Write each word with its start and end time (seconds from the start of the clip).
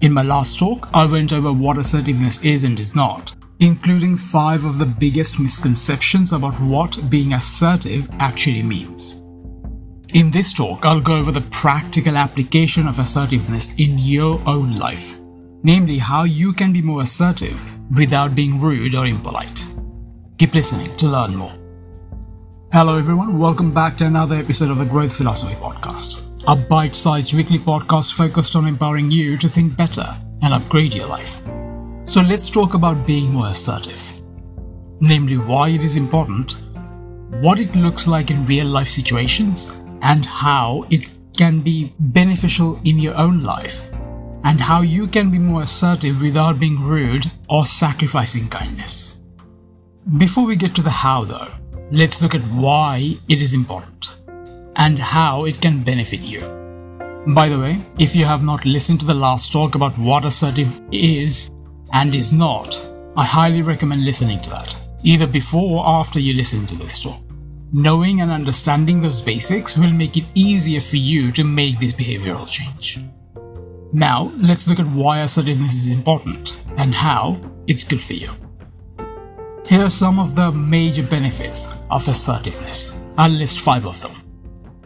In 0.00 0.12
my 0.12 0.22
last 0.22 0.60
talk, 0.60 0.88
I 0.94 1.06
went 1.06 1.32
over 1.32 1.52
what 1.52 1.76
assertiveness 1.76 2.40
is 2.42 2.62
and 2.62 2.78
is 2.78 2.94
not, 2.94 3.34
including 3.58 4.16
five 4.16 4.64
of 4.64 4.78
the 4.78 4.86
biggest 4.86 5.40
misconceptions 5.40 6.32
about 6.32 6.54
what 6.60 7.10
being 7.10 7.32
assertive 7.32 8.08
actually 8.20 8.62
means. 8.62 9.16
In 10.14 10.30
this 10.30 10.52
talk, 10.52 10.86
I'll 10.86 11.00
go 11.00 11.16
over 11.16 11.32
the 11.32 11.40
practical 11.50 12.16
application 12.16 12.86
of 12.86 13.00
assertiveness 13.00 13.74
in 13.74 13.98
your 13.98 14.40
own 14.48 14.76
life, 14.76 15.18
namely 15.64 15.98
how 15.98 16.22
you 16.22 16.52
can 16.52 16.72
be 16.72 16.80
more 16.80 17.02
assertive 17.02 17.60
without 17.90 18.36
being 18.36 18.60
rude 18.60 18.94
or 18.94 19.04
impolite. 19.04 19.66
Keep 20.38 20.54
listening 20.54 20.96
to 20.98 21.08
learn 21.08 21.34
more. 21.34 21.52
Hello, 22.72 22.98
everyone. 22.98 23.36
Welcome 23.36 23.74
back 23.74 23.96
to 23.96 24.06
another 24.06 24.36
episode 24.36 24.70
of 24.70 24.78
the 24.78 24.84
Growth 24.84 25.16
Philosophy 25.16 25.56
Podcast, 25.56 26.22
a 26.48 26.56
bite 26.56 26.96
sized 26.96 27.34
weekly 27.34 27.58
podcast 27.58 28.14
focused 28.14 28.56
on 28.56 28.66
empowering 28.66 29.10
you 29.10 29.36
to 29.36 29.50
think 29.50 29.76
better 29.76 30.18
and 30.40 30.54
upgrade 30.54 30.94
your 30.94 31.06
life. 31.06 31.42
So, 32.04 32.22
let's 32.22 32.48
talk 32.48 32.72
about 32.72 33.06
being 33.06 33.34
more 33.34 33.48
assertive, 33.48 34.02
namely, 34.98 35.36
why 35.36 35.68
it 35.68 35.84
is 35.84 35.98
important, 35.98 36.56
what 37.42 37.60
it 37.60 37.76
looks 37.76 38.06
like 38.06 38.30
in 38.30 38.46
real 38.46 38.66
life 38.66 38.88
situations, 38.88 39.70
and 40.00 40.24
how 40.24 40.86
it 40.88 41.10
can 41.36 41.60
be 41.60 41.92
beneficial 41.98 42.80
in 42.82 42.98
your 42.98 43.14
own 43.16 43.42
life, 43.42 43.82
and 44.44 44.58
how 44.58 44.80
you 44.80 45.06
can 45.06 45.30
be 45.30 45.38
more 45.38 45.64
assertive 45.64 46.18
without 46.18 46.58
being 46.58 46.82
rude 46.82 47.30
or 47.50 47.66
sacrificing 47.66 48.48
kindness. 48.48 49.12
Before 50.16 50.46
we 50.46 50.56
get 50.56 50.74
to 50.76 50.82
the 50.82 50.98
how, 51.04 51.24
though, 51.24 51.50
let's 51.90 52.22
look 52.22 52.34
at 52.34 52.48
why 52.52 53.16
it 53.28 53.42
is 53.42 53.52
important 53.52 54.14
and 54.78 54.98
how 54.98 55.44
it 55.44 55.60
can 55.60 55.82
benefit 55.82 56.20
you. 56.20 56.40
By 57.26 57.48
the 57.48 57.58
way, 57.58 57.84
if 57.98 58.16
you 58.16 58.24
have 58.24 58.42
not 58.42 58.64
listened 58.64 59.00
to 59.00 59.06
the 59.06 59.14
last 59.14 59.52
talk 59.52 59.74
about 59.74 59.98
what 59.98 60.24
assertive 60.24 60.72
is 60.90 61.50
and 61.92 62.14
is 62.14 62.32
not, 62.32 62.80
I 63.16 63.24
highly 63.24 63.60
recommend 63.60 64.04
listening 64.04 64.40
to 64.42 64.50
that, 64.50 64.74
either 65.02 65.26
before 65.26 65.80
or 65.80 65.86
after 65.86 66.20
you 66.20 66.32
listen 66.32 66.64
to 66.66 66.76
this 66.76 67.00
talk. 67.00 67.20
Knowing 67.72 68.22
and 68.22 68.30
understanding 68.30 69.00
those 69.00 69.20
basics 69.20 69.76
will 69.76 69.92
make 69.92 70.16
it 70.16 70.24
easier 70.34 70.80
for 70.80 70.96
you 70.96 71.30
to 71.32 71.44
make 71.44 71.78
this 71.78 71.92
behavioral 71.92 72.48
change. 72.48 72.98
Now, 73.92 74.32
let's 74.36 74.66
look 74.66 74.78
at 74.78 74.86
why 74.86 75.20
assertiveness 75.20 75.74
is 75.74 75.90
important 75.90 76.60
and 76.76 76.94
how 76.94 77.40
it's 77.66 77.84
good 77.84 78.02
for 78.02 78.14
you. 78.14 78.30
Here 79.66 79.84
are 79.84 79.90
some 79.90 80.18
of 80.18 80.34
the 80.34 80.50
major 80.50 81.02
benefits 81.02 81.68
of 81.90 82.08
assertiveness. 82.08 82.92
I'll 83.18 83.30
list 83.30 83.60
five 83.60 83.86
of 83.86 84.00
them. 84.00 84.17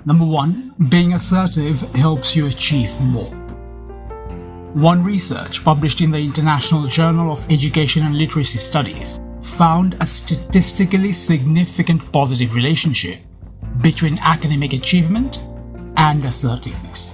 Number 0.05 0.25
one, 0.25 0.75
being 0.89 1.15
assertive 1.15 1.81
helps 1.95 2.35
you 2.35 2.47
achieve 2.47 2.99
more. 3.01 3.31
One 4.75 5.05
research 5.05 5.63
published 5.63 6.01
in 6.01 6.11
the 6.11 6.19
International 6.19 6.87
Journal 6.87 7.31
of 7.31 7.51
Education 7.53 8.05
and 8.05 8.17
Literacy 8.17 8.59
Studies 8.59 9.21
found 9.43 9.97
a 10.01 10.07
statistically 10.07 11.13
significant 11.13 12.11
positive 12.11 12.55
relationship 12.55 13.21
between 13.81 14.19
academic 14.19 14.73
achievement 14.73 15.43
and 15.97 16.25
assertiveness. 16.25 17.13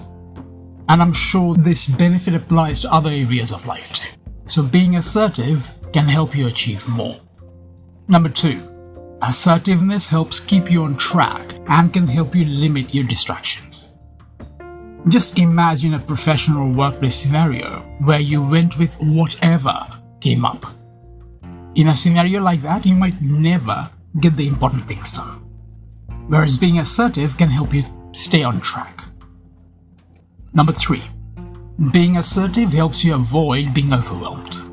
And 0.89 1.03
I'm 1.03 1.13
sure 1.13 1.55
this 1.55 1.87
benefit 1.87 2.35
applies 2.35 2.81
to 2.83 2.93
other 2.93 3.11
areas 3.11 3.53
of 3.53 3.67
life 3.67 3.93
too. 3.93 4.09
So 4.47 4.63
being 4.63 4.97
assertive 4.97 5.69
can 5.93 6.09
help 6.09 6.35
you 6.35 6.47
achieve 6.47 6.89
more. 6.89 7.21
Number 8.09 8.31
two, 8.31 8.63
assertiveness 9.23 10.09
helps 10.09 10.41
keep 10.41 10.71
you 10.71 10.85
on 10.85 10.97
track 10.97 11.55
and 11.69 11.93
can 11.93 12.07
help 12.07 12.35
you 12.35 12.45
limit 12.45 12.95
your 12.95 13.05
distractions. 13.05 13.91
Just 15.09 15.39
imagine 15.39 15.95
a 15.95 15.99
professional 15.99 16.73
workplace 16.73 17.15
scenario 17.15 17.81
where 18.01 18.21
you 18.21 18.43
went 18.43 18.79
with 18.79 18.95
whatever 19.01 19.79
came 20.21 20.45
up 20.45 20.65
in 21.79 21.87
a 21.87 21.97
scenario 21.97 22.43
like 22.43 22.61
that, 22.63 22.85
you 22.85 22.97
might 22.97 23.23
never 23.23 23.89
get 24.19 24.37
the 24.37 24.49
important 24.49 24.83
things 24.89 25.13
done. 25.13 25.45
Whereas 26.27 26.57
being 26.57 26.81
assertive 26.81 27.37
can 27.37 27.51
help 27.51 27.73
you 27.73 27.85
stay 28.13 28.43
on 28.43 28.61
track. 28.61 29.05
Number 30.53 30.73
three, 30.73 31.05
being 31.93 32.17
assertive 32.17 32.73
helps 32.73 33.05
you 33.05 33.15
avoid 33.15 33.75
being 33.75 33.93
overwhelmed. 33.93 34.68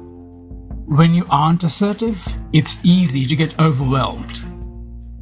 When 0.88 1.16
you 1.16 1.26
aren't 1.32 1.64
assertive, 1.64 2.24
it's 2.54 2.78
easy 2.84 3.26
to 3.26 3.36
get 3.36 3.60
overwhelmed, 3.60 4.46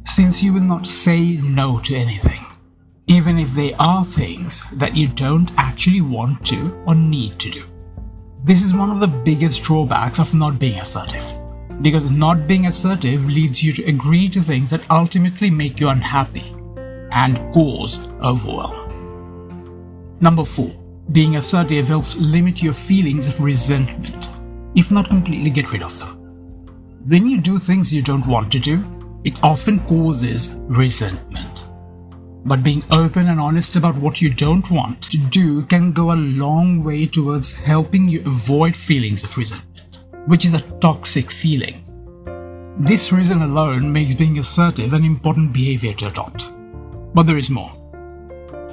since 0.06 0.42
you 0.42 0.52
will 0.52 0.60
not 0.60 0.86
say 0.86 1.38
no 1.38 1.78
to 1.80 1.94
anything, 1.96 2.44
even 3.06 3.38
if 3.38 3.54
they 3.54 3.72
are 3.74 4.04
things 4.04 4.62
that 4.74 4.94
you 4.94 5.08
don't 5.08 5.50
actually 5.56 6.02
want 6.02 6.44
to 6.48 6.74
or 6.86 6.94
need 6.94 7.38
to 7.38 7.50
do. 7.50 7.64
This 8.44 8.62
is 8.62 8.74
one 8.74 8.90
of 8.90 9.00
the 9.00 9.08
biggest 9.08 9.62
drawbacks 9.62 10.18
of 10.18 10.34
not 10.34 10.58
being 10.58 10.80
assertive 10.80 11.24
because 11.80 12.10
not 12.10 12.46
being 12.46 12.66
assertive 12.66 13.24
leads 13.24 13.62
you 13.62 13.72
to 13.72 13.84
agree 13.84 14.28
to 14.28 14.42
things 14.42 14.68
that 14.68 14.90
ultimately 14.90 15.48
make 15.48 15.80
you 15.80 15.88
unhappy 15.88 16.44
and 17.10 17.38
cause 17.54 18.00
overwhelm. 18.22 20.18
Number 20.20 20.44
four, 20.44 20.74
being 21.12 21.36
assertive 21.36 21.88
helps 21.88 22.16
limit 22.16 22.62
your 22.62 22.74
feelings 22.74 23.26
of 23.28 23.40
resentment, 23.40 24.28
if 24.74 24.90
not 24.90 25.08
completely 25.08 25.50
get 25.50 25.72
rid 25.72 25.82
of 25.82 25.98
them. 25.98 26.08
When 27.06 27.28
you 27.28 27.40
do 27.40 27.58
things 27.58 27.92
you 27.92 28.02
don't 28.02 28.26
want 28.26 28.50
to 28.52 28.58
do, 28.58 28.84
it 29.24 29.42
often 29.42 29.80
causes 29.80 30.54
resentment. 30.54 31.66
But 32.46 32.62
being 32.62 32.84
open 32.90 33.28
and 33.28 33.40
honest 33.40 33.76
about 33.76 33.96
what 33.96 34.20
you 34.20 34.30
don't 34.30 34.70
want 34.70 35.02
to 35.04 35.18
do 35.18 35.62
can 35.62 35.92
go 35.92 36.12
a 36.12 36.24
long 36.44 36.84
way 36.84 37.06
towards 37.06 37.52
helping 37.52 38.08
you 38.08 38.20
avoid 38.26 38.76
feelings 38.76 39.24
of 39.24 39.36
resentment 39.36 39.74
which 40.26 40.44
is 40.44 40.54
a 40.54 40.60
toxic 40.80 41.30
feeling. 41.30 41.80
This 42.78 43.12
reason 43.12 43.42
alone 43.42 43.92
makes 43.92 44.14
being 44.14 44.38
assertive 44.38 44.92
an 44.92 45.04
important 45.04 45.52
behavior 45.52 45.92
to 45.94 46.08
adopt. 46.08 46.50
But 47.14 47.24
there 47.26 47.38
is 47.38 47.50
more. 47.50 47.72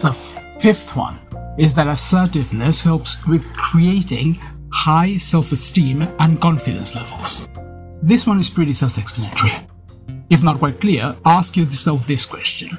The 0.01 0.13
fifth 0.59 0.95
one 0.95 1.19
is 1.57 1.73
that 1.75 1.88
assertiveness 1.88 2.81
helps 2.81 3.23
with 3.28 3.45
creating 3.56 4.40
high 4.72 5.18
self 5.18 5.52
esteem 5.52 6.02
and 6.20 6.42
confidence 6.42 6.96
levels. 6.96 7.48
This 8.02 8.26
one 8.26 8.40
is 8.40 8.50
pretty 8.50 8.74
self 8.74 8.98
explanatory. 8.98 9.54
If 10.30 10.44
not 10.44 10.59
quite 10.59 10.80
clear, 10.80 11.16
ask 11.26 11.58
yourself 11.58 12.08
this 12.08 12.26
question 12.26 12.78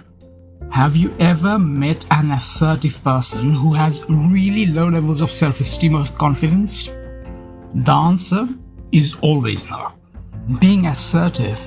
Have 0.71 0.97
you 0.97 1.15
ever 1.21 1.59
met 1.59 2.05
an 2.11 2.33
assertive 2.33 3.03
person 3.05 3.53
who 3.53 3.73
has 3.75 4.05
really 4.09 4.67
low 4.67 4.89
levels 4.89 5.21
of 5.21 5.31
self 5.31 5.61
esteem 5.61 5.95
or 5.95 6.07
confidence? 6.19 6.87
The 7.75 7.93
answer 7.93 8.49
is 8.91 9.15
always 9.21 9.69
no. 9.71 9.93
Being 10.61 10.87
assertive 10.87 11.61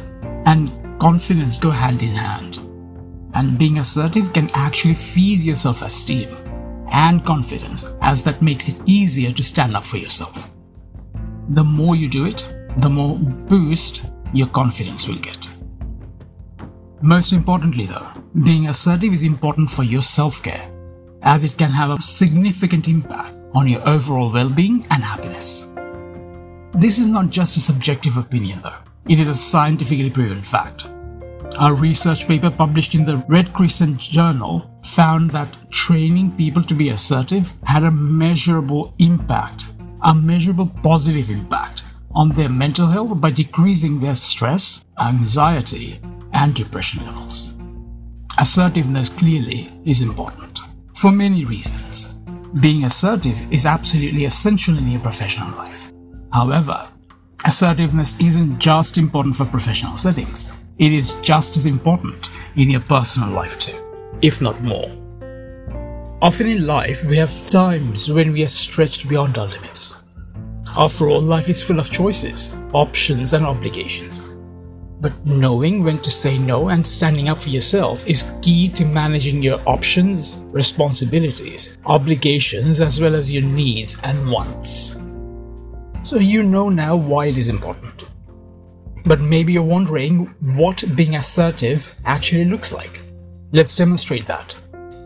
and 0.46 0.72
confidence 1.00 1.58
go 1.58 1.72
hand 1.72 2.04
in 2.04 2.16
hand. 2.16 2.60
And 3.34 3.58
being 3.58 3.80
assertive 3.80 4.32
can 4.34 4.50
actually 4.54 4.94
feed 4.94 5.44
your 5.44 5.56
self 5.56 5.82
esteem 5.82 6.30
and 6.92 7.24
confidence, 7.26 7.88
as 8.02 8.24
that 8.24 8.42
makes 8.42 8.68
it 8.68 8.82
easier 8.86 9.32
to 9.32 9.44
stand 9.44 9.76
up 9.76 9.84
for 9.84 9.98
yourself. 9.98 10.52
The 11.50 11.64
more 11.64 11.96
you 11.96 12.10
do 12.10 12.26
it, 12.26 12.54
the 12.78 12.90
more 12.90 13.18
boost 13.18 14.04
your 14.34 14.48
confidence 14.48 15.08
will 15.08 15.18
get. 15.18 15.54
Most 17.02 17.34
importantly, 17.34 17.86
though, 17.86 18.08
being 18.44 18.68
assertive 18.68 19.14
is 19.14 19.24
important 19.24 19.70
for 19.70 19.84
your 19.84 20.02
self 20.02 20.42
care, 20.42 20.70
as 21.22 21.44
it 21.44 21.58
can 21.58 21.72
have 21.72 21.92
a 21.92 22.02
significant 22.02 22.88
impact 22.88 23.36
on 23.54 23.68
your 23.68 23.88
overall 23.88 24.32
well 24.32 24.50
being 24.50 24.86
and 24.90 25.04
happiness. 25.04 25.68
This 26.74 27.00
is 27.00 27.08
not 27.08 27.30
just 27.30 27.58
a 27.58 27.62
subjective 27.62 28.18
opinion, 28.18 28.60
though. 28.62 28.74
It 29.08 29.20
is 29.20 29.30
a 29.30 29.34
scientifically 29.34 30.10
proven 30.10 30.42
fact. 30.42 30.88
A 31.58 31.74
research 31.74 32.28
paper 32.28 32.52
published 32.52 32.96
in 32.96 33.06
the 33.06 33.24
Red 33.30 33.54
Crescent 33.54 33.98
Journal 33.98 34.70
found 34.84 35.32
that 35.32 35.56
training 35.72 36.32
people 36.36 36.62
to 36.64 36.74
be 36.74 36.90
assertive 36.90 37.54
had 37.64 37.84
a 37.84 37.92
measurable 37.92 38.94
impact, 39.00 39.72
a 40.04 40.14
measurable 40.14 40.68
positive 40.84 41.30
impact 41.30 41.84
on 42.12 42.30
their 42.30 42.50
mental 42.50 42.88
health 42.88 43.22
by 43.22 43.30
decreasing 43.30 44.02
their 44.02 44.16
stress, 44.16 44.82
anxiety, 45.00 46.02
and 46.34 46.54
depression 46.54 47.06
levels. 47.06 47.52
Assertiveness 48.38 49.08
clearly 49.08 49.72
is 49.86 50.02
important 50.02 50.60
for 50.96 51.10
many 51.10 51.46
reasons. 51.46 52.08
Being 52.60 52.84
assertive 52.84 53.40
is 53.50 53.66
absolutely 53.66 54.26
essential 54.26 54.78
in 54.78 54.90
your 54.90 55.02
professional 55.02 55.56
life. 55.56 55.90
However, 56.34 56.90
assertiveness 57.46 58.20
isn't 58.20 58.60
just 58.60 58.98
important 58.98 59.38
for 59.38 59.46
professional 59.46 59.96
settings, 59.96 60.50
it 60.78 60.92
is 60.92 61.14
just 61.22 61.56
as 61.56 61.66
important 61.66 62.32
in 62.56 62.70
your 62.70 62.82
personal 62.82 63.30
life 63.30 63.58
too, 63.60 63.78
if 64.22 64.42
not 64.42 64.62
more. 64.62 64.92
Often 66.22 66.48
in 66.48 66.66
life, 66.66 67.04
we 67.04 67.18
have 67.18 67.50
times 67.50 68.10
when 68.10 68.32
we 68.32 68.44
are 68.44 68.48
stretched 68.48 69.08
beyond 69.08 69.38
our 69.38 69.48
limits. 69.48 69.96
After 70.78 71.08
all, 71.10 71.22
life 71.22 71.48
is 71.50 71.64
full 71.64 71.80
of 71.80 71.92
choices, 71.92 72.52
options, 72.74 73.34
and 73.34 73.46
obligations. 73.46 74.22
But 75.00 75.26
knowing 75.26 75.84
when 75.84 76.00
to 76.00 76.10
say 76.10 76.38
no 76.38 76.70
and 76.70 76.86
standing 76.86 77.30
up 77.30 77.42
for 77.42 77.50
yourself 77.50 78.06
is 78.08 78.30
key 78.42 78.70
to 78.70 78.86
managing 78.86 79.42
your 79.42 79.62
options, 79.68 80.36
responsibilities, 80.52 81.78
obligations, 81.86 82.82
as 82.82 83.00
well 83.00 83.16
as 83.16 83.32
your 83.32 83.44
needs 83.44 83.98
and 84.04 84.32
wants. 84.32 84.96
So 86.02 86.18
you 86.18 86.44
know 86.44 86.70
now 86.70 86.96
why 86.96 87.28
it 87.28 87.38
is 87.38 87.50
important. 87.50 88.06
But 89.06 89.22
maybe 89.22 89.54
you're 89.54 89.64
wondering 89.64 90.26
what 90.42 90.84
being 90.96 91.16
assertive 91.16 91.94
actually 92.06 92.46
looks 92.46 92.72
like. 92.72 93.02
Let's 93.52 93.76
demonstrate 93.76 94.26
that. 94.26 94.56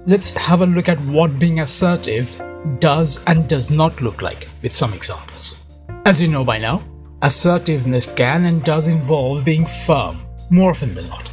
Let's 0.06 0.34
have 0.34 0.62
a 0.62 0.66
look 0.66 0.90
at 0.90 1.00
what 1.02 1.40
being 1.40 1.60
assertive 1.60 2.42
does 2.80 3.22
and 3.28 3.48
does 3.48 3.70
not 3.70 4.02
look 4.02 4.22
like 4.22 4.48
with 4.62 4.76
some 4.76 4.94
examples. 4.94 5.60
As 6.06 6.22
you 6.22 6.28
know 6.28 6.44
by 6.44 6.58
now, 6.58 6.84
Assertiveness 7.22 8.06
can 8.06 8.46
and 8.46 8.64
does 8.64 8.88
involve 8.88 9.44
being 9.44 9.66
firm, 9.66 10.22
more 10.50 10.70
often 10.70 10.94
than 10.94 11.10
not. 11.10 11.30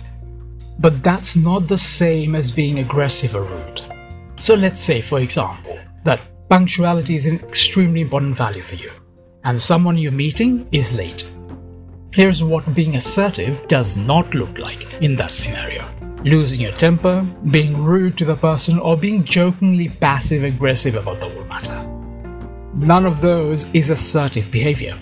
But 0.80 1.00
that's 1.04 1.36
not 1.36 1.68
the 1.68 1.78
same 1.78 2.34
as 2.34 2.50
being 2.50 2.80
aggressive 2.80 3.36
or 3.36 3.44
rude. 3.44 3.82
So 4.34 4.54
let's 4.54 4.80
say, 4.80 5.00
for 5.00 5.20
example, 5.20 5.78
that 6.02 6.20
punctuality 6.48 7.14
is 7.14 7.26
an 7.26 7.38
extremely 7.38 8.00
important 8.00 8.36
value 8.36 8.62
for 8.62 8.74
you, 8.74 8.90
and 9.44 9.60
someone 9.60 9.96
you're 9.96 10.10
meeting 10.10 10.66
is 10.72 10.92
late. 10.92 11.24
Here's 12.16 12.42
what 12.42 12.74
being 12.74 12.96
assertive 12.96 13.68
does 13.68 13.98
not 13.98 14.34
look 14.34 14.58
like 14.58 15.02
in 15.02 15.16
that 15.16 15.32
scenario 15.32 15.84
losing 16.24 16.62
your 16.62 16.72
temper, 16.72 17.20
being 17.50 17.76
rude 17.76 18.16
to 18.16 18.24
the 18.24 18.34
person, 18.34 18.78
or 18.78 18.96
being 18.96 19.22
jokingly 19.22 19.90
passive 19.90 20.42
aggressive 20.42 20.94
about 20.94 21.20
the 21.20 21.28
whole 21.28 21.44
matter. 21.44 21.86
None 22.74 23.04
of 23.04 23.20
those 23.20 23.68
is 23.74 23.90
assertive 23.90 24.50
behavior. 24.50 24.96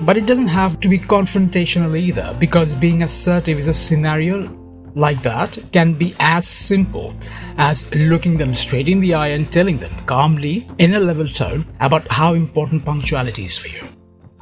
But 0.00 0.16
it 0.16 0.26
doesn't 0.26 0.48
have 0.48 0.80
to 0.80 0.88
be 0.88 0.98
confrontational 0.98 1.96
either, 1.96 2.36
because 2.40 2.74
being 2.74 3.04
assertive 3.04 3.60
is 3.60 3.68
a 3.68 3.72
scenario 3.72 4.50
like 4.96 5.22
that 5.22 5.60
can 5.72 5.94
be 5.94 6.12
as 6.18 6.44
simple 6.48 7.14
as 7.56 7.88
looking 7.94 8.36
them 8.36 8.52
straight 8.52 8.88
in 8.88 8.98
the 8.98 9.14
eye 9.14 9.28
and 9.28 9.52
telling 9.52 9.78
them 9.78 9.94
calmly, 10.06 10.66
in 10.78 10.94
a 10.94 10.98
level 10.98 11.24
tone, 11.24 11.64
about 11.78 12.10
how 12.10 12.34
important 12.34 12.84
punctuality 12.84 13.44
is 13.44 13.56
for 13.56 13.68
you. 13.68 13.86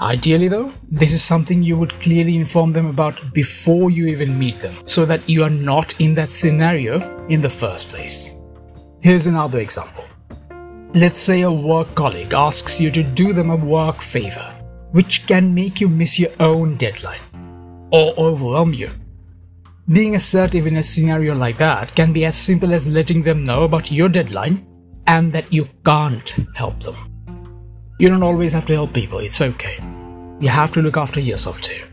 Ideally, 0.00 0.49
though, 0.49 0.73
this 0.91 1.12
is 1.12 1.23
something 1.23 1.62
you 1.62 1.76
would 1.76 2.00
clearly 2.00 2.37
inform 2.37 2.73
them 2.73 2.87
about 2.87 3.35
before 3.35 3.91
you 3.91 4.06
even 4.06 4.38
meet 4.38 4.58
them, 4.61 4.75
so 4.87 5.05
that 5.05 5.29
you 5.29 5.44
are 5.44 5.50
not 5.50 6.00
in 6.00 6.14
that 6.14 6.31
scenario 6.31 7.26
in 7.26 7.43
the 7.43 7.50
first 7.50 7.91
place. 7.91 8.26
Here's 9.02 9.26
another 9.26 9.58
example. 9.58 10.05
Let's 10.94 11.19
say 11.19 11.43
a 11.43 11.52
work 11.52 11.94
colleague 11.94 12.35
asks 12.35 12.81
you 12.81 12.91
to 12.91 13.02
do 13.02 13.32
them 13.32 13.50
a 13.50 13.56
work 13.56 14.00
favor 14.00 14.52
which 14.93 15.26
can 15.26 15.55
make 15.55 15.81
you 15.81 15.88
miss 15.88 16.19
your 16.19 16.32
own 16.41 16.76
deadline 16.76 17.20
or 17.93 18.12
overwhelm 18.17 18.73
you. 18.73 18.91
Being 19.93 20.17
assertive 20.17 20.67
in 20.67 20.79
a 20.79 20.82
scenario 20.82 21.35
like 21.35 21.58
that 21.58 21.94
can 21.94 22.12
be 22.12 22.25
as 22.25 22.37
simple 22.37 22.73
as 22.73 22.88
letting 22.88 23.23
them 23.23 23.44
know 23.44 23.62
about 23.62 23.93
your 23.93 24.08
deadline 24.08 24.67
and 25.06 25.32
that 25.32 25.52
you 25.52 25.69
can't 25.85 26.37
help 26.55 26.81
them. 26.81 27.09
You 28.00 28.08
don't 28.08 28.23
always 28.23 28.55
have 28.55 28.64
to 28.64 28.73
help 28.73 28.94
people, 28.94 29.19
it's 29.19 29.43
okay. 29.43 29.76
You 30.41 30.49
have 30.49 30.70
to 30.73 30.81
look 30.81 30.97
after 30.97 31.20
yourself 31.20 31.61
too. 31.61 31.85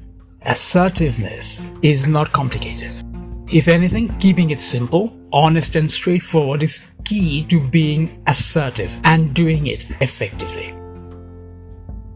Assertiveness 0.44 1.62
is 1.82 2.08
not 2.08 2.32
complicated. 2.32 3.04
If 3.52 3.68
anything, 3.68 4.08
keeping 4.18 4.52
it 4.52 4.62
simple, 4.62 5.14
honest, 5.34 5.76
and 5.76 5.92
straightforward 5.92 6.64
is 6.64 6.80
key 7.04 7.44
to 7.48 7.60
being 7.60 8.24
assertive 8.26 8.96
and 9.04 9.34
doing 9.34 9.68
it 9.68 9.90
effectively. 10.00 10.74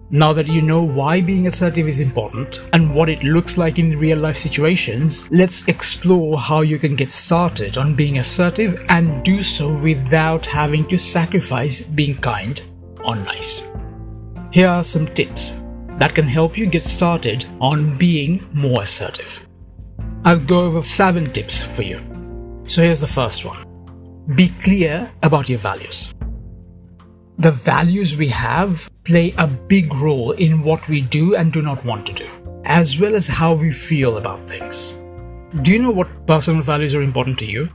Now 0.09 0.31
that 0.31 0.47
you 0.47 0.61
know 0.61 0.83
why 0.83 1.19
being 1.19 1.47
assertive 1.47 1.89
is 1.89 1.99
important 1.99 2.65
and 2.71 2.95
what 2.95 3.09
it 3.09 3.25
looks 3.25 3.57
like 3.57 3.77
in 3.77 3.99
real 3.99 4.19
life 4.19 4.37
situations, 4.37 5.29
let's 5.31 5.67
explore 5.67 6.39
how 6.39 6.61
you 6.61 6.77
can 6.77 6.95
get 6.95 7.11
started 7.11 7.77
on 7.77 7.95
being 7.95 8.19
assertive 8.19 8.85
and 8.87 9.21
do 9.25 9.43
so 9.43 9.69
without 9.69 10.45
having 10.45 10.87
to 10.87 10.97
sacrifice 10.97 11.81
being 11.81 12.15
kind 12.15 12.61
or 13.03 13.17
nice. 13.17 13.61
Here 14.51 14.67
are 14.67 14.83
some 14.83 15.07
tips 15.07 15.55
that 15.95 16.13
can 16.13 16.25
help 16.25 16.57
you 16.57 16.65
get 16.65 16.83
started 16.83 17.45
on 17.61 17.95
being 17.97 18.43
more 18.51 18.81
assertive. 18.81 19.47
I'll 20.25 20.41
go 20.41 20.65
over 20.65 20.81
seven 20.81 21.23
tips 21.23 21.61
for 21.61 21.83
you. 21.83 21.99
So 22.65 22.81
here's 22.81 22.99
the 22.99 23.07
first 23.07 23.45
one 23.45 23.63
be 24.35 24.49
clear 24.49 25.09
about 25.23 25.47
your 25.47 25.57
values. 25.57 26.13
The 27.37 27.53
values 27.53 28.17
we 28.17 28.27
have 28.27 28.89
play 29.05 29.33
a 29.37 29.47
big 29.47 29.93
role 29.93 30.31
in 30.31 30.63
what 30.63 30.87
we 30.89 30.99
do 30.99 31.35
and 31.35 31.53
do 31.53 31.61
not 31.61 31.83
want 31.85 32.05
to 32.07 32.13
do, 32.13 32.27
as 32.65 32.99
well 32.99 33.15
as 33.15 33.27
how 33.27 33.53
we 33.53 33.71
feel 33.71 34.17
about 34.17 34.45
things. 34.49 34.93
Do 35.61 35.71
you 35.71 35.81
know 35.81 35.91
what 35.91 36.27
personal 36.27 36.61
values 36.61 36.93
are 36.93 37.01
important 37.01 37.39
to 37.39 37.45
you? 37.45 37.69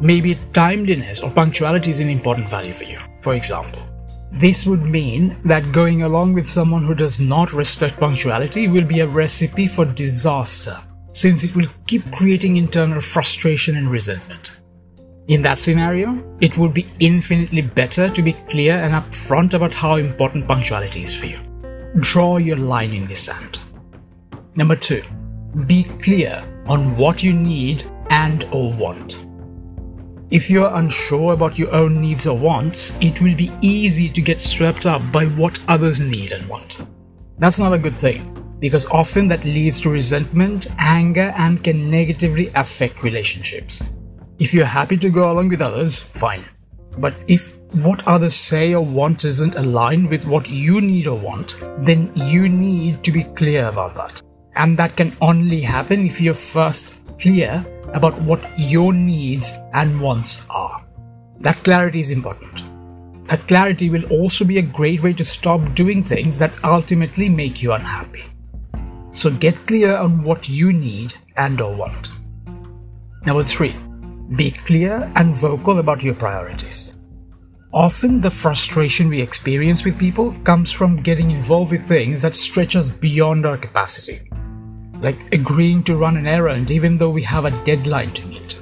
Maybe 0.00 0.34
timeliness 0.54 1.20
or 1.20 1.30
punctuality 1.30 1.90
is 1.90 2.00
an 2.00 2.08
important 2.08 2.48
value 2.48 2.72
for 2.72 2.84
you, 2.84 2.98
for 3.20 3.34
example. 3.34 3.89
This 4.32 4.64
would 4.64 4.86
mean 4.86 5.36
that 5.44 5.72
going 5.72 6.02
along 6.02 6.34
with 6.34 6.48
someone 6.48 6.84
who 6.84 6.94
does 6.94 7.20
not 7.20 7.52
respect 7.52 7.98
punctuality 7.98 8.68
will 8.68 8.84
be 8.84 9.00
a 9.00 9.06
recipe 9.06 9.66
for 9.66 9.84
disaster, 9.84 10.78
since 11.12 11.42
it 11.42 11.54
will 11.56 11.66
keep 11.86 12.10
creating 12.12 12.56
internal 12.56 13.00
frustration 13.00 13.76
and 13.76 13.90
resentment. 13.90 14.52
In 15.28 15.42
that 15.42 15.58
scenario, 15.58 16.22
it 16.40 16.58
would 16.58 16.74
be 16.74 16.86
infinitely 17.00 17.62
better 17.62 18.08
to 18.08 18.22
be 18.22 18.32
clear 18.32 18.74
and 18.74 18.94
upfront 18.94 19.54
about 19.54 19.74
how 19.74 19.96
important 19.96 20.46
punctuality 20.46 21.02
is 21.02 21.14
for 21.14 21.26
you. 21.26 21.38
Draw 21.98 22.38
your 22.38 22.56
line 22.56 22.92
in 22.92 23.06
the 23.06 23.14
sand. 23.14 23.58
Number 24.56 24.76
2. 24.76 25.02
Be 25.66 25.84
clear 26.02 26.42
on 26.66 26.96
what 26.96 27.22
you 27.22 27.32
need 27.32 27.84
and 28.10 28.44
or 28.52 28.72
want. 28.72 29.26
If 30.30 30.48
you're 30.48 30.72
unsure 30.74 31.32
about 31.32 31.58
your 31.58 31.74
own 31.74 32.00
needs 32.00 32.28
or 32.28 32.38
wants, 32.38 32.94
it 33.00 33.20
will 33.20 33.34
be 33.34 33.50
easy 33.62 34.08
to 34.08 34.22
get 34.22 34.38
swept 34.38 34.86
up 34.86 35.02
by 35.10 35.26
what 35.26 35.58
others 35.66 35.98
need 35.98 36.30
and 36.30 36.48
want. 36.48 36.86
That's 37.38 37.58
not 37.58 37.72
a 37.72 37.78
good 37.78 37.96
thing, 37.96 38.56
because 38.60 38.86
often 38.86 39.26
that 39.26 39.44
leads 39.44 39.80
to 39.80 39.90
resentment, 39.90 40.68
anger, 40.78 41.34
and 41.36 41.64
can 41.64 41.90
negatively 41.90 42.52
affect 42.54 43.02
relationships. 43.02 43.82
If 44.38 44.54
you're 44.54 44.66
happy 44.66 44.96
to 44.98 45.10
go 45.10 45.32
along 45.32 45.48
with 45.48 45.62
others, 45.62 45.98
fine. 45.98 46.44
But 46.98 47.24
if 47.26 47.52
what 47.72 48.06
others 48.06 48.36
say 48.36 48.72
or 48.72 48.84
want 48.84 49.24
isn't 49.24 49.56
aligned 49.56 50.08
with 50.10 50.26
what 50.26 50.48
you 50.48 50.80
need 50.80 51.08
or 51.08 51.18
want, 51.18 51.56
then 51.78 52.12
you 52.14 52.48
need 52.48 53.02
to 53.02 53.10
be 53.10 53.24
clear 53.24 53.66
about 53.66 53.96
that. 53.96 54.22
And 54.54 54.78
that 54.78 54.96
can 54.96 55.12
only 55.20 55.60
happen 55.60 56.06
if 56.06 56.20
you're 56.20 56.34
first 56.34 56.94
clear 57.18 57.66
about 57.94 58.20
what 58.22 58.44
your 58.58 58.92
needs 58.92 59.54
and 59.72 60.00
wants 60.00 60.42
are. 60.50 60.84
That 61.40 61.62
clarity 61.64 62.00
is 62.00 62.10
important. 62.10 62.64
That 63.28 63.46
clarity 63.46 63.90
will 63.90 64.04
also 64.12 64.44
be 64.44 64.58
a 64.58 64.62
great 64.62 65.02
way 65.02 65.12
to 65.14 65.24
stop 65.24 65.74
doing 65.74 66.02
things 66.02 66.38
that 66.38 66.64
ultimately 66.64 67.28
make 67.28 67.62
you 67.62 67.72
unhappy. 67.72 68.24
So 69.10 69.30
get 69.30 69.66
clear 69.66 69.96
on 69.96 70.22
what 70.22 70.48
you 70.48 70.72
need 70.72 71.14
and 71.36 71.60
or 71.60 71.74
want. 71.74 72.12
Number 73.26 73.44
3 73.44 73.74
be 74.36 74.52
clear 74.52 75.10
and 75.16 75.34
vocal 75.34 75.80
about 75.80 76.04
your 76.04 76.14
priorities. 76.14 76.92
Often, 77.72 78.20
the 78.20 78.30
frustration 78.30 79.08
we 79.08 79.20
experience 79.20 79.84
with 79.84 79.98
people 79.98 80.32
comes 80.44 80.70
from 80.70 81.02
getting 81.02 81.32
involved 81.32 81.72
with 81.72 81.88
things 81.88 82.22
that 82.22 82.36
stretch 82.36 82.76
us 82.76 82.90
beyond 82.90 83.44
our 83.44 83.56
capacity, 83.56 84.29
like 85.00 85.32
agreeing 85.32 85.82
to 85.84 85.96
run 85.96 86.16
an 86.16 86.26
errand 86.26 86.70
even 86.70 86.98
though 86.98 87.10
we 87.10 87.22
have 87.22 87.44
a 87.44 87.64
deadline 87.64 88.12
to 88.12 88.26
meet. 88.26 88.58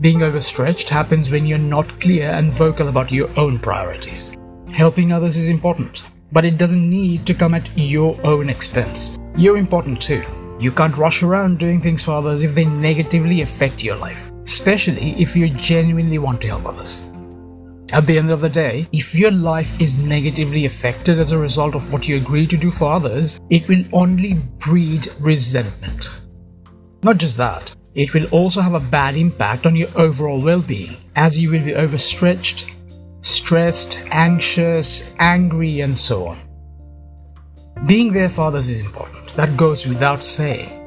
Being 0.00 0.22
overstretched 0.22 0.88
happens 0.88 1.30
when 1.30 1.46
you're 1.46 1.58
not 1.58 2.00
clear 2.00 2.30
and 2.30 2.52
vocal 2.52 2.88
about 2.88 3.10
your 3.10 3.28
own 3.38 3.58
priorities. 3.58 4.32
Helping 4.70 5.12
others 5.12 5.36
is 5.36 5.48
important, 5.48 6.04
but 6.32 6.44
it 6.44 6.58
doesn't 6.58 6.88
need 6.88 7.26
to 7.26 7.34
come 7.34 7.54
at 7.54 7.70
your 7.76 8.18
own 8.24 8.48
expense. 8.48 9.16
You're 9.36 9.58
important 9.58 10.00
too. 10.00 10.24
You 10.60 10.72
can't 10.72 10.96
rush 10.96 11.22
around 11.22 11.58
doing 11.58 11.80
things 11.80 12.02
for 12.02 12.12
others 12.12 12.42
if 12.42 12.54
they 12.54 12.64
negatively 12.64 13.42
affect 13.42 13.82
your 13.82 13.96
life 13.96 14.30
especially 14.48 15.10
if 15.20 15.36
you 15.36 15.46
genuinely 15.50 16.18
want 16.18 16.40
to 16.40 16.48
help 16.48 16.64
others. 16.64 17.02
At 17.92 18.06
the 18.06 18.18
end 18.18 18.30
of 18.30 18.42
the 18.42 18.48
day, 18.48 18.86
if 18.92 19.14
your 19.14 19.30
life 19.30 19.80
is 19.80 19.98
negatively 19.98 20.66
affected 20.66 21.18
as 21.18 21.32
a 21.32 21.38
result 21.38 21.74
of 21.74 21.90
what 21.92 22.06
you 22.06 22.16
agree 22.16 22.46
to 22.46 22.56
do 22.56 22.70
for 22.70 22.90
others, 22.90 23.40
it 23.48 23.66
will 23.66 23.84
only 23.92 24.34
breed 24.34 25.08
resentment. 25.18 26.14
Not 27.02 27.16
just 27.16 27.36
that, 27.38 27.74
it 27.94 28.12
will 28.12 28.26
also 28.26 28.60
have 28.60 28.74
a 28.74 28.80
bad 28.80 29.16
impact 29.16 29.66
on 29.66 29.74
your 29.74 29.88
overall 29.94 30.42
well 30.42 30.60
being, 30.60 30.96
as 31.16 31.38
you 31.38 31.50
will 31.50 31.64
be 31.64 31.74
overstretched, 31.74 32.70
stressed, 33.20 33.98
anxious, 34.10 35.08
angry, 35.18 35.80
and 35.80 35.96
so 35.96 36.28
on. 36.28 36.38
Being 37.86 38.12
there 38.12 38.28
for 38.28 38.42
others 38.42 38.68
is 38.68 38.84
important, 38.84 39.34
that 39.34 39.56
goes 39.56 39.86
without 39.86 40.22
saying 40.22 40.78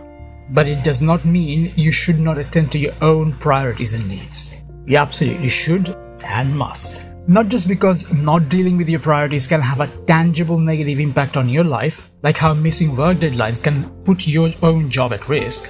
but 0.54 0.68
it 0.68 0.84
does 0.84 1.02
not 1.02 1.24
mean 1.24 1.74
you 1.76 1.92
should 1.92 2.20
not 2.20 2.38
attend 2.38 2.72
to 2.72 2.80
your 2.80 2.94
own 3.02 3.34
priorities 3.34 3.94
and 3.94 4.08
needs. 4.08 4.54
You 4.86 4.98
absolutely 4.98 5.48
should 5.48 5.96
and 6.24 6.56
must. 6.58 7.06
Not 7.28 7.50
just 7.50 7.68
because 7.68 8.12
not 8.12 8.50
dealing 8.50 8.78
with 8.78 8.90
your 8.90 9.00
priorities 9.00 9.48
can 9.48 9.62
have 9.62 9.80
a 9.80 9.88
tangible 10.06 10.58
negative 10.58 11.00
impact 11.00 11.38
on 11.38 11.50
your 11.50 11.64
life, 11.64 12.10
like 12.24 12.38
how 12.38 12.54
missing 12.54 12.96
work 12.96 13.20
deadlines 13.20 13.62
can 13.62 13.90
put 14.04 14.28
your 14.28 14.52
own 14.64 14.90
job 14.90 15.14
at 15.14 15.30
risk, 15.30 15.70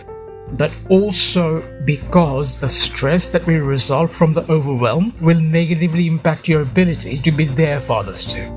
but 0.53 0.72
also 0.89 1.62
because 1.86 2.60
the 2.60 2.70
stress 2.70 3.29
that 3.29 3.46
will 3.46 3.60
result 3.60 4.13
from 4.13 4.34
the 4.34 4.50
overwhelm 4.51 5.13
will 5.22 5.39
negatively 5.39 6.08
impact 6.08 6.48
your 6.48 6.62
ability 6.62 7.17
to 7.17 7.31
be 7.31 7.46
there 7.46 7.79
for 7.79 8.00
others 8.00 8.25
too. 8.25 8.48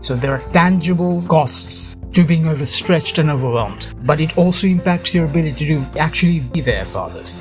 So 0.00 0.14
there 0.16 0.32
are 0.32 0.52
tangible 0.52 1.22
costs 1.22 1.96
to 2.12 2.24
being 2.24 2.48
overstretched 2.48 3.18
and 3.18 3.30
overwhelmed, 3.30 3.94
but 4.04 4.20
it 4.20 4.38
also 4.38 4.66
impacts 4.66 5.14
your 5.14 5.26
ability 5.26 5.66
to 5.66 5.86
actually 5.98 6.40
be 6.40 6.62
there 6.62 6.84
for 6.84 6.98
others. 6.98 7.38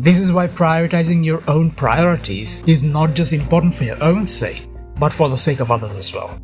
This 0.00 0.20
is 0.20 0.30
why 0.30 0.46
prioritizing 0.46 1.24
your 1.24 1.42
own 1.48 1.72
priorities 1.72 2.62
is 2.68 2.84
not 2.84 3.14
just 3.14 3.32
important 3.32 3.74
for 3.74 3.82
your 3.82 4.00
own 4.00 4.26
sake, 4.26 4.68
but 4.96 5.12
for 5.12 5.28
the 5.28 5.36
sake 5.36 5.58
of 5.58 5.72
others 5.72 5.96
as 5.96 6.12
well. 6.12 6.40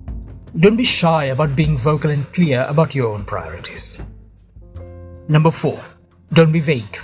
Don't 0.58 0.74
be 0.74 0.82
shy 0.82 1.26
about 1.26 1.54
being 1.54 1.78
vocal 1.78 2.10
and 2.10 2.26
clear 2.32 2.64
about 2.68 2.96
your 2.96 3.12
own 3.14 3.24
priorities. 3.24 3.96
Number 5.28 5.52
4 5.52 5.80
don't 6.32 6.50
be 6.50 6.58
vague. 6.58 6.96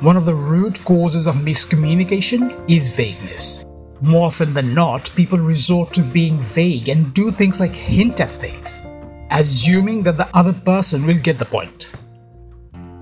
One 0.00 0.16
of 0.16 0.24
the 0.24 0.34
root 0.34 0.82
causes 0.86 1.26
of 1.26 1.34
miscommunication 1.36 2.58
is 2.70 2.88
vagueness. 2.88 3.66
More 4.00 4.28
often 4.28 4.54
than 4.54 4.72
not, 4.72 5.14
people 5.14 5.38
resort 5.38 5.92
to 5.92 6.02
being 6.02 6.38
vague 6.38 6.88
and 6.88 7.12
do 7.12 7.30
things 7.30 7.60
like 7.60 7.74
hint 7.74 8.18
at 8.22 8.30
things, 8.30 8.78
assuming 9.30 10.04
that 10.04 10.16
the 10.16 10.34
other 10.34 10.54
person 10.54 11.04
will 11.04 11.18
get 11.18 11.38
the 11.38 11.44
point. 11.44 11.90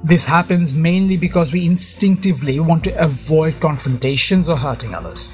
This 0.02 0.24
happens 0.24 0.72
mainly 0.72 1.18
because 1.18 1.52
we 1.52 1.66
instinctively 1.66 2.58
want 2.58 2.84
to 2.84 2.98
avoid 2.98 3.60
confrontations 3.60 4.48
or 4.48 4.56
hurting 4.56 4.94
others. 4.94 5.32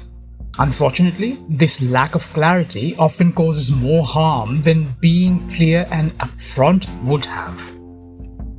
Unfortunately, 0.59 1.39
this 1.47 1.81
lack 1.81 2.15
of 2.15 2.33
clarity 2.33 2.95
often 2.97 3.31
causes 3.31 3.71
more 3.71 4.03
harm 4.03 4.61
than 4.63 4.95
being 4.99 5.47
clear 5.49 5.87
and 5.91 6.17
upfront 6.17 6.87
would 7.03 7.25
have. 7.25 7.61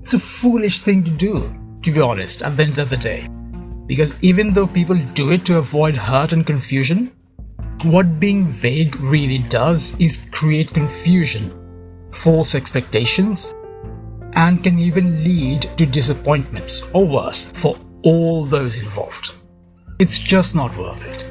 It's 0.00 0.14
a 0.14 0.18
foolish 0.18 0.80
thing 0.80 1.04
to 1.04 1.10
do, 1.10 1.52
to 1.82 1.92
be 1.92 2.00
honest, 2.00 2.42
at 2.42 2.56
the 2.56 2.62
end 2.62 2.78
of 2.78 2.88
the 2.88 2.96
day. 2.96 3.28
Because 3.86 4.16
even 4.22 4.52
though 4.52 4.66
people 4.66 4.96
do 5.12 5.32
it 5.32 5.44
to 5.46 5.58
avoid 5.58 5.96
hurt 5.96 6.32
and 6.32 6.46
confusion, 6.46 7.12
what 7.82 8.18
being 8.18 8.46
vague 8.46 8.96
really 9.00 9.38
does 9.38 9.94
is 9.98 10.20
create 10.30 10.72
confusion, 10.72 11.52
false 12.12 12.54
expectations, 12.54 13.52
and 14.38 14.62
can 14.62 14.78
even 14.78 15.22
lead 15.24 15.62
to 15.76 15.84
disappointments 15.84 16.82
or 16.94 17.06
worse 17.06 17.46
for 17.54 17.76
all 18.04 18.44
those 18.44 18.76
involved. 18.78 19.34
It's 19.98 20.18
just 20.18 20.54
not 20.54 20.76
worth 20.78 21.04
it. 21.04 21.26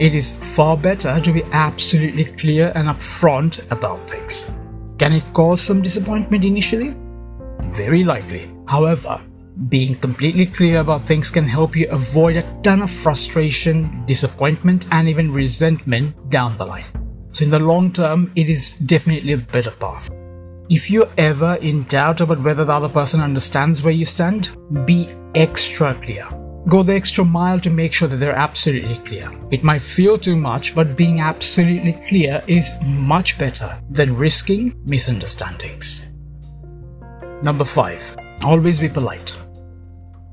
It 0.00 0.14
is 0.14 0.32
far 0.54 0.76
better 0.76 1.20
to 1.20 1.32
be 1.32 1.42
absolutely 1.52 2.24
clear 2.24 2.72
and 2.74 2.88
upfront 2.88 3.70
about 3.70 4.00
things. 4.08 4.50
Can 4.98 5.12
it 5.12 5.24
cause 5.34 5.60
some 5.60 5.82
disappointment 5.82 6.46
initially? 6.46 6.94
Very 7.72 8.02
likely. 8.02 8.50
However, 8.66 9.20
being 9.68 9.94
completely 9.96 10.46
clear 10.46 10.80
about 10.80 11.04
things 11.04 11.30
can 11.30 11.44
help 11.44 11.76
you 11.76 11.88
avoid 11.90 12.36
a 12.36 12.60
ton 12.62 12.82
of 12.82 12.90
frustration, 12.90 14.04
disappointment, 14.06 14.86
and 14.92 15.08
even 15.08 15.32
resentment 15.32 16.30
down 16.30 16.56
the 16.56 16.66
line. 16.66 16.84
So, 17.32 17.44
in 17.44 17.50
the 17.50 17.58
long 17.58 17.92
term, 17.92 18.32
it 18.34 18.48
is 18.48 18.72
definitely 18.72 19.34
a 19.34 19.38
better 19.38 19.70
path. 19.72 20.08
If 20.68 20.90
you're 20.90 21.08
ever 21.16 21.54
in 21.62 21.84
doubt 21.84 22.20
about 22.20 22.42
whether 22.42 22.64
the 22.64 22.72
other 22.72 22.88
person 22.88 23.20
understands 23.20 23.84
where 23.84 23.92
you 23.92 24.04
stand, 24.04 24.50
be 24.84 25.08
extra 25.36 25.94
clear. 25.94 26.26
Go 26.66 26.82
the 26.82 26.92
extra 26.92 27.24
mile 27.24 27.60
to 27.60 27.70
make 27.70 27.92
sure 27.92 28.08
that 28.08 28.16
they're 28.16 28.32
absolutely 28.32 28.96
clear. 28.96 29.30
It 29.52 29.62
might 29.62 29.80
feel 29.80 30.18
too 30.18 30.34
much, 30.34 30.74
but 30.74 30.96
being 30.96 31.20
absolutely 31.20 31.92
clear 32.08 32.42
is 32.48 32.72
much 32.84 33.38
better 33.38 33.80
than 33.90 34.16
risking 34.16 34.74
misunderstandings. 34.84 36.02
Number 37.44 37.64
5. 37.64 38.16
Always 38.42 38.80
be 38.80 38.88
polite. 38.88 39.38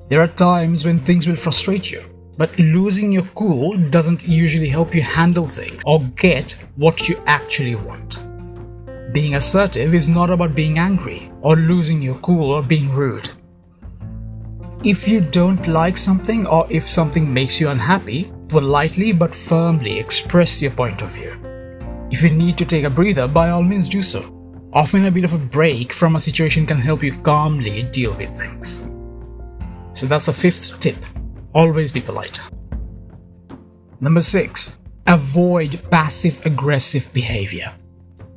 There 0.10 0.22
are 0.22 0.28
times 0.28 0.84
when 0.84 1.00
things 1.00 1.28
will 1.28 1.36
frustrate 1.36 1.92
you, 1.92 2.02
but 2.40 2.58
losing 2.58 3.12
your 3.12 3.28
cool 3.36 3.72
doesn't 3.92 4.28
usually 4.28 4.70
help 4.70 4.96
you 4.96 5.04
handle 5.04 5.46
things 5.46 5.84
or 5.86 6.00
get 6.16 6.54
what 6.76 7.08
you 7.08 7.22
actually 7.28 7.76
want. 7.76 8.24
Being 9.14 9.36
assertive 9.36 9.94
is 9.94 10.08
not 10.08 10.32
about 10.32 10.56
being 10.56 10.80
angry 10.80 11.32
or 11.42 11.56
losing 11.56 12.02
your 12.02 12.16
cool 12.16 12.50
or 12.50 12.64
being 12.64 12.92
rude. 12.92 13.30
If 14.84 15.08
you 15.08 15.22
don't 15.22 15.68
like 15.68 15.98
something 15.98 16.48
or 16.48 16.66
if 16.72 16.88
something 16.88 17.32
makes 17.32 17.60
you 17.60 17.70
unhappy, 17.70 18.32
politely 18.48 19.14
but 19.14 19.36
firmly 19.36 20.00
express 20.00 20.64
your 20.64 20.72
point 20.72 21.04
of 21.04 21.12
view. 21.12 21.40
If 22.10 22.24
you 22.24 22.32
need 22.32 22.58
to 22.58 22.66
take 22.66 22.86
a 22.86 22.90
breather, 22.90 23.28
by 23.28 23.52
all 23.52 23.62
means 23.62 23.88
do 23.88 24.02
so. 24.02 24.34
Often 24.74 25.06
a 25.06 25.12
bit 25.12 25.26
of 25.26 25.34
a 25.34 25.38
break 25.38 25.94
from 25.94 26.16
a 26.16 26.20
situation 26.20 26.66
can 26.66 26.80
help 26.80 27.04
you 27.04 27.16
calmly 27.22 27.84
deal 27.84 28.16
with 28.16 28.36
things. 28.36 28.82
So 29.94 30.08
that's 30.08 30.26
the 30.26 30.34
fifth 30.34 30.80
tip. 30.80 30.98
Always 31.54 31.92
be 31.92 32.02
polite. 32.02 32.42
Number 34.00 34.22
six, 34.22 34.72
avoid 35.06 35.84
passive 35.92 36.44
aggressive 36.48 37.14
behavior. 37.14 37.76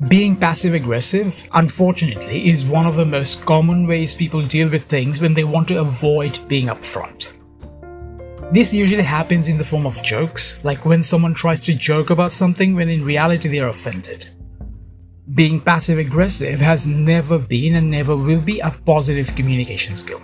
Being 0.04 0.36
passive 0.36 0.74
aggressive, 0.74 1.42
unfortunately, 1.54 2.50
is 2.50 2.66
one 2.66 2.86
of 2.86 2.96
the 2.96 3.06
most 3.06 3.46
common 3.46 3.86
ways 3.86 4.14
people 4.14 4.46
deal 4.46 4.68
with 4.68 4.84
things 4.84 5.22
when 5.22 5.32
they 5.32 5.42
want 5.42 5.68
to 5.68 5.80
avoid 5.80 6.38
being 6.48 6.66
upfront. 6.66 7.32
This 8.52 8.74
usually 8.74 9.02
happens 9.02 9.48
in 9.48 9.56
the 9.56 9.64
form 9.64 9.86
of 9.86 10.02
jokes, 10.02 10.58
like 10.62 10.84
when 10.84 11.02
someone 11.02 11.32
tries 11.32 11.62
to 11.62 11.74
joke 11.74 12.10
about 12.10 12.30
something 12.30 12.74
when 12.74 12.90
in 12.90 13.06
reality 13.06 13.48
they 13.48 13.58
are 13.58 13.68
offended. 13.68 14.28
Being 15.34 15.60
passive 15.60 15.98
aggressive 15.98 16.60
has 16.60 16.86
never 16.86 17.38
been 17.38 17.76
and 17.76 17.90
never 17.90 18.14
will 18.14 18.42
be 18.42 18.60
a 18.60 18.70
positive 18.70 19.34
communication 19.34 19.96
skill. 19.96 20.20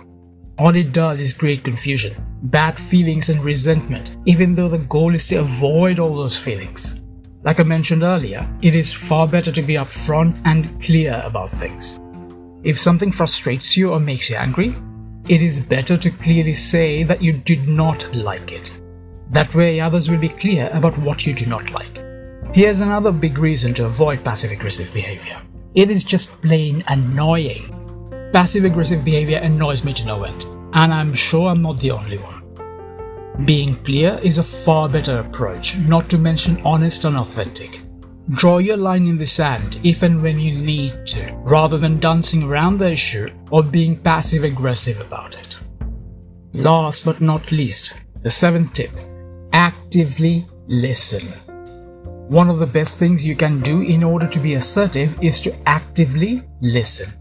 All 0.59 0.75
it 0.75 0.93
does 0.93 1.19
is 1.19 1.33
create 1.33 1.63
confusion, 1.63 2.13
bad 2.43 2.77
feelings, 2.77 3.29
and 3.29 3.43
resentment, 3.43 4.17
even 4.25 4.53
though 4.53 4.69
the 4.69 4.77
goal 4.77 5.15
is 5.15 5.27
to 5.29 5.37
avoid 5.37 5.97
all 5.97 6.15
those 6.15 6.37
feelings. 6.37 6.93
Like 7.43 7.59
I 7.59 7.63
mentioned 7.63 8.03
earlier, 8.03 8.47
it 8.61 8.73
is 8.73 8.93
far 8.93 9.27
better 9.27 9.51
to 9.51 9.61
be 9.61 9.73
upfront 9.73 10.39
and 10.45 10.81
clear 10.81 11.21
about 11.25 11.49
things. 11.49 11.99
If 12.63 12.79
something 12.79 13.11
frustrates 13.11 13.75
you 13.75 13.91
or 13.91 13.99
makes 13.99 14.29
you 14.29 14.37
angry, 14.37 14.73
it 15.27 15.41
is 15.41 15.59
better 15.59 15.97
to 15.97 16.09
clearly 16.09 16.53
say 16.53 17.03
that 17.03 17.21
you 17.21 17.33
did 17.33 17.67
not 17.67 18.13
like 18.15 18.53
it. 18.53 18.79
That 19.31 19.53
way, 19.53 19.81
others 19.81 20.09
will 20.09 20.19
be 20.19 20.29
clear 20.29 20.69
about 20.71 20.97
what 20.99 21.25
you 21.25 21.33
do 21.33 21.45
not 21.45 21.69
like. 21.71 21.99
Here's 22.53 22.81
another 22.81 23.11
big 23.11 23.37
reason 23.37 23.73
to 23.75 23.85
avoid 23.85 24.23
passive 24.23 24.51
aggressive 24.51 24.93
behavior 24.93 25.41
it 25.75 25.89
is 25.89 26.03
just 26.03 26.29
plain 26.43 26.83
annoying. 26.87 28.29
Passive 28.31 28.63
aggressive 28.63 29.03
behavior 29.03 29.39
annoys 29.39 29.83
me 29.83 29.91
to 29.95 30.05
no 30.05 30.23
end, 30.23 30.45
and 30.73 30.93
I'm 30.93 31.15
sure 31.15 31.49
I'm 31.49 31.63
not 31.63 31.79
the 31.79 31.89
only 31.89 32.19
one. 32.19 32.42
Being 33.45 33.75
clear 33.83 34.19
is 34.21 34.37
a 34.37 34.43
far 34.43 34.87
better 34.87 35.17
approach, 35.17 35.75
not 35.75 36.07
to 36.11 36.19
mention 36.19 36.61
honest 36.63 37.03
and 37.03 37.17
authentic. 37.17 37.81
Draw 38.29 38.59
your 38.59 38.77
line 38.77 39.07
in 39.07 39.17
the 39.17 39.25
sand 39.25 39.79
if 39.83 40.03
and 40.03 40.21
when 40.21 40.39
you 40.39 40.53
need 40.53 41.07
to, 41.07 41.33
rather 41.37 41.79
than 41.79 41.99
dancing 41.99 42.43
around 42.43 42.77
the 42.77 42.91
issue 42.91 43.29
or 43.49 43.63
being 43.63 43.97
passive 43.97 44.43
aggressive 44.43 45.01
about 45.01 45.35
it. 45.35 45.59
Last 46.53 47.05
but 47.05 47.21
not 47.21 47.51
least, 47.51 47.93
the 48.21 48.29
seventh 48.29 48.73
tip 48.73 48.91
actively 49.51 50.47
listen. 50.67 51.27
One 52.29 52.49
of 52.49 52.59
the 52.59 52.67
best 52.67 52.99
things 52.99 53.25
you 53.25 53.35
can 53.35 53.61
do 53.61 53.81
in 53.81 54.03
order 54.03 54.27
to 54.27 54.39
be 54.39 54.53
assertive 54.53 55.17
is 55.21 55.41
to 55.41 55.55
actively 55.67 56.43
listen. 56.61 57.11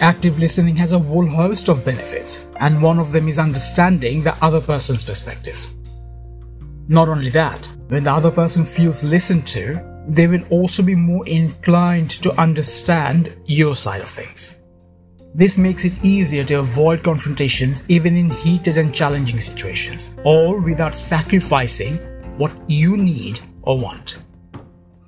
Active 0.00 0.40
listening 0.40 0.74
has 0.76 0.92
a 0.92 0.98
whole 0.98 1.26
host 1.26 1.68
of 1.68 1.84
benefits, 1.84 2.44
and 2.58 2.82
one 2.82 2.98
of 2.98 3.12
them 3.12 3.28
is 3.28 3.38
understanding 3.38 4.22
the 4.24 4.34
other 4.44 4.60
person's 4.60 5.04
perspective. 5.04 5.68
Not 6.88 7.08
only 7.08 7.30
that, 7.30 7.68
when 7.88 8.02
the 8.02 8.10
other 8.10 8.32
person 8.32 8.64
feels 8.64 9.04
listened 9.04 9.46
to, 9.48 9.80
they 10.08 10.26
will 10.26 10.44
also 10.50 10.82
be 10.82 10.96
more 10.96 11.26
inclined 11.28 12.10
to 12.10 12.38
understand 12.40 13.36
your 13.46 13.76
side 13.76 14.00
of 14.00 14.08
things. 14.08 14.54
This 15.32 15.56
makes 15.58 15.84
it 15.84 16.04
easier 16.04 16.42
to 16.44 16.58
avoid 16.58 17.04
confrontations 17.04 17.84
even 17.86 18.16
in 18.16 18.30
heated 18.30 18.78
and 18.78 18.92
challenging 18.92 19.38
situations, 19.38 20.10
all 20.24 20.60
without 20.60 20.96
sacrificing 20.96 21.98
what 22.36 22.52
you 22.68 22.96
need 22.96 23.38
or 23.62 23.78
want. 23.78 24.18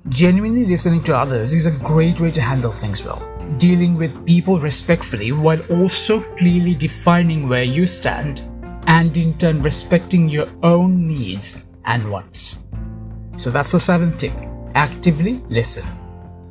Genuinely 0.07 0.65
listening 0.65 1.03
to 1.03 1.15
others 1.15 1.53
is 1.53 1.65
a 1.65 1.71
great 1.71 2.21
way 2.21 2.31
to 2.31 2.41
handle 2.41 2.71
things 2.71 3.03
well 3.03 3.36
dealing 3.57 3.95
with 3.95 4.25
people 4.25 4.59
respectfully 4.59 5.31
while 5.31 5.61
also 5.67 6.21
clearly 6.35 6.75
defining 6.75 7.47
where 7.47 7.63
you 7.63 7.85
stand 7.85 8.43
and 8.87 9.17
in 9.17 9.37
turn 9.37 9.61
respecting 9.61 10.29
your 10.29 10.49
own 10.63 11.07
needs 11.07 11.65
and 11.85 12.09
wants. 12.11 12.59
So 13.37 13.49
that's 13.49 13.71
the 13.71 13.79
seventh 13.79 14.17
tip 14.17 14.33
actively 14.75 15.41
listen. 15.49 15.85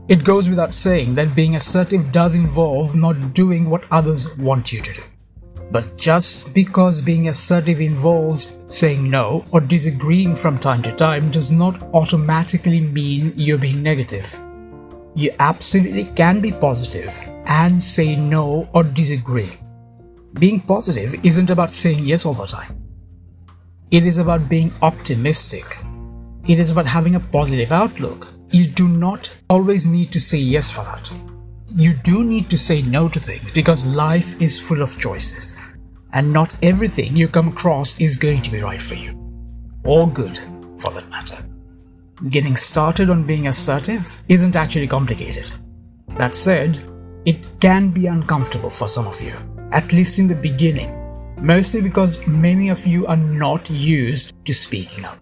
It 0.09 0.25
goes 0.25 0.49
without 0.49 0.75
saying 0.75 1.15
that 1.15 1.35
being 1.35 1.57
assertive 1.57 2.13
does 2.13 2.35
involve 2.35 2.95
not 2.95 3.35
doing 3.35 3.69
what 3.71 3.85
others 3.91 4.37
want 4.37 4.73
you 4.73 4.81
to 4.81 4.93
do. 4.93 5.03
But 5.71 5.97
just 5.97 6.53
because 6.55 7.01
being 7.01 7.29
assertive 7.29 7.81
involves 7.81 8.53
saying 8.69 9.09
no 9.11 9.45
or 9.51 9.61
disagreeing 9.61 10.37
from 10.37 10.59
time 10.59 10.83
to 10.83 10.93
time 10.93 11.31
does 11.31 11.51
not 11.51 11.83
automatically 11.93 12.81
mean 12.81 13.33
you're 13.37 13.59
being 13.59 13.83
negative. 13.83 14.39
You 15.17 15.31
absolutely 15.39 16.05
can 16.05 16.43
be 16.43 16.53
positive 16.53 17.15
and 17.47 17.83
say 17.83 18.17
no 18.17 18.69
or 18.75 18.85
disagree. 18.85 19.59
Being 20.35 20.61
positive 20.61 21.15
isn't 21.25 21.51
about 21.51 21.71
saying 21.71 22.05
yes 22.05 22.27
all 22.27 22.35
the 22.35 22.45
time. 22.45 22.83
It 23.91 24.05
is 24.05 24.19
about 24.19 24.51
being 24.51 24.71
optimistic. 24.83 25.65
It 26.47 26.59
is 26.59 26.71
about 26.71 26.85
having 26.85 27.15
a 27.15 27.21
positive 27.21 27.73
outlook. 27.73 28.29
You 28.53 28.67
do 28.67 28.89
not 28.89 29.35
always 29.49 29.87
need 29.87 30.13
to 30.13 30.21
say 30.21 30.37
yes 30.37 30.69
for 30.69 30.85
that. 30.85 31.11
You 31.75 31.95
do 31.95 32.23
need 32.23 32.51
to 32.51 32.59
say 32.59 32.83
no 32.83 33.09
to 33.09 33.19
things 33.19 33.51
because 33.53 33.87
life 33.87 34.39
is 34.39 34.59
full 34.59 34.83
of 34.83 34.99
choices, 34.99 35.57
and 36.13 36.31
not 36.31 36.55
everything 36.63 37.17
you 37.17 37.27
come 37.27 37.49
across 37.49 37.99
is 37.99 38.19
going 38.19 38.43
to 38.43 38.51
be 38.51 38.61
right 38.61 38.83
for 38.83 38.97
you. 38.97 39.19
Or 39.83 40.07
good, 40.07 40.39
for 40.77 40.93
that 40.93 41.09
matter. 41.09 41.39
Getting 42.31 42.57
started 42.57 43.11
on 43.11 43.25
being 43.25 43.47
assertive 43.47 44.17
isn't 44.29 44.57
actually 44.57 44.89
complicated. 44.89 45.53
That 46.17 46.35
said, 46.35 46.79
it 47.25 47.47
can 47.61 47.91
be 47.91 48.07
uncomfortable 48.07 48.71
for 48.71 48.89
some 48.89 49.07
of 49.07 49.21
you, 49.21 49.35
at 49.73 49.93
least 49.93 50.19
in 50.19 50.29
the 50.29 50.35
beginning 50.35 50.97
mostly 51.39 51.81
because 51.81 52.27
many 52.27 52.69
of 52.71 52.87
you 52.87 53.07
are 53.07 53.17
not 53.17 53.69
used 53.71 54.33
to 54.47 54.55
speaking 54.55 55.05
up. 55.05 55.19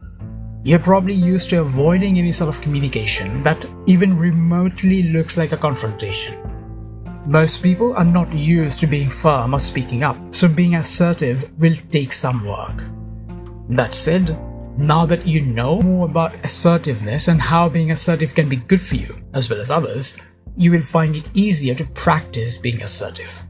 You're 0.63 0.79
probably 0.79 1.15
used 1.15 1.51
to 1.51 1.61
avoiding 1.61 2.19
any 2.19 2.33
sort 2.33 2.49
of 2.49 2.61
communication 2.63 3.43
that 3.43 3.67
even 3.87 4.17
remotely 4.17 5.05
looks 5.05 5.37
like 5.37 5.53
a 5.53 5.57
confrontation. 5.57 6.35
Most 7.27 7.63
people 7.63 7.95
are 7.95 8.05
not 8.05 8.33
used 8.33 8.81
to 8.81 8.87
being 8.87 9.11
firm 9.11 9.55
or 9.55 9.59
speaking 9.59 10.03
up, 10.03 10.17
so 10.31 10.49
being 10.49 10.77
assertive 10.77 11.51
will 11.59 11.77
take 11.91 12.13
some 12.13 12.47
work. 12.47 12.85
That 13.69 13.95
said, 13.95 14.39
now 14.77 15.07
that 15.07 15.27
you 15.27 15.41
know 15.41 15.81
more 15.83 16.09
about 16.09 16.45
assertiveness 16.45 17.29
and 17.29 17.41
how 17.41 17.69
being 17.69 17.91
assertive 17.91 18.35
can 18.35 18.49
be 18.49 18.57
good 18.57 18.81
for 18.81 18.97
you, 18.97 19.17
as 19.33 19.49
well 19.49 19.61
as 19.61 19.71
others, 19.71 20.17
you 20.57 20.71
will 20.71 20.83
find 20.83 21.17
it 21.17 21.29
easier 21.35 21.75
to 21.75 21.85
practice 21.87 22.57
being 22.57 22.83
assertive. 22.83 23.43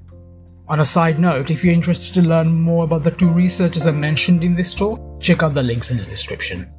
On 0.69 0.81
a 0.81 0.85
side 0.85 1.19
note, 1.19 1.50
if 1.50 1.62
you're 1.62 1.75
interested 1.75 2.14
to 2.14 2.28
learn 2.28 2.49
more 2.49 2.85
about 2.85 3.02
the 3.02 3.11
two 3.11 3.31
researchers 3.31 3.87
I 3.87 3.90
mentioned 3.90 4.45
in 4.45 4.54
this 4.54 4.73
talk, 4.73 5.21
check 5.21 5.43
out 5.43 5.54
the 5.54 5.62
links 5.62 5.90
in 5.90 5.99
the 5.99 6.04
description. 6.04 6.71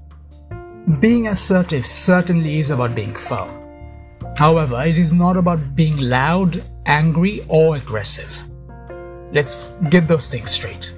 Being 0.99 1.27
assertive 1.27 1.85
certainly 1.85 2.59
is 2.59 2.71
about 2.71 2.95
being 2.95 3.15
firm. 3.15 3.49
However, 4.37 4.83
it 4.83 4.97
is 4.97 5.13
not 5.13 5.37
about 5.37 5.75
being 5.75 5.97
loud, 5.97 6.63
angry, 6.85 7.41
or 7.47 7.75
aggressive. 7.75 8.43
Let's 9.31 9.57
get 9.89 10.07
those 10.07 10.27
things 10.27 10.51
straight. 10.51 10.93